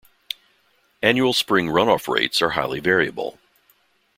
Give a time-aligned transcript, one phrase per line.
[1.03, 3.37] Annual spring run-off rates are highly variable.